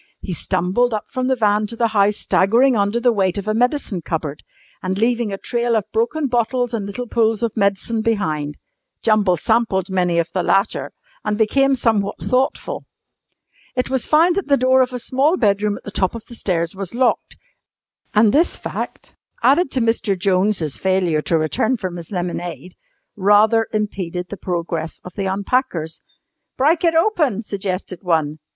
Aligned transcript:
He 0.19 0.33
stumbled 0.33 0.95
up 0.95 1.11
from 1.11 1.27
the 1.27 1.35
van 1.35 1.67
to 1.67 1.75
the 1.75 1.89
house 1.89 2.17
staggering 2.17 2.75
under 2.75 2.99
the 2.99 3.11
weight 3.11 3.37
of 3.37 3.47
a 3.47 3.53
medicine 3.53 4.01
cupboard, 4.01 4.41
and 4.81 4.97
leaving 4.97 5.31
a 5.31 5.37
trail 5.37 5.75
of 5.75 5.83
broken 5.91 6.25
bottles 6.25 6.73
and 6.73 6.87
little 6.87 7.05
pools 7.05 7.43
of 7.43 7.55
medicine 7.55 8.01
behind. 8.01 8.57
Jumble 9.03 9.37
sampled 9.37 9.91
many 9.91 10.17
of 10.17 10.31
the 10.33 10.41
latter 10.41 10.91
and 11.23 11.37
became 11.37 11.75
somewhat 11.75 12.17
thoughtful. 12.17 12.87
It 13.75 13.91
was 13.91 14.07
found 14.07 14.35
that 14.37 14.47
the 14.47 14.57
door 14.57 14.81
of 14.81 14.91
a 14.91 14.97
small 14.97 15.37
bedroom 15.37 15.77
at 15.77 15.83
the 15.83 15.91
top 15.91 16.15
of 16.15 16.25
the 16.25 16.33
stairs 16.33 16.73
was 16.75 16.95
locked, 16.95 17.37
and 18.15 18.33
this 18.33 18.57
fact 18.57 19.15
(added 19.43 19.69
to 19.69 19.81
Mr. 19.81 20.17
Jones' 20.17 20.79
failure 20.79 21.21
to 21.21 21.37
return 21.37 21.77
from 21.77 21.97
his 21.97 22.11
lemonade) 22.11 22.75
rather 23.15 23.67
impeded 23.71 24.29
the 24.29 24.35
progress 24.37 24.99
of 25.03 25.13
the 25.13 25.25
unpackers. 25.25 25.99
"Brike 26.57 26.83
it 26.83 26.95
open," 26.95 27.43
suggested 27.43 28.01
one. 28.01 28.39